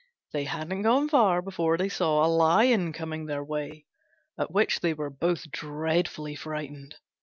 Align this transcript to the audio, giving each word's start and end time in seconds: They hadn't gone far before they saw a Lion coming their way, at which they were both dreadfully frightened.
They 0.33 0.45
hadn't 0.45 0.81
gone 0.81 1.09
far 1.09 1.43
before 1.43 1.77
they 1.77 1.87
saw 1.87 2.25
a 2.25 2.25
Lion 2.27 2.91
coming 2.91 3.27
their 3.27 3.43
way, 3.43 3.85
at 4.35 4.49
which 4.49 4.79
they 4.79 4.95
were 4.95 5.11
both 5.11 5.51
dreadfully 5.51 6.33
frightened. 6.33 6.95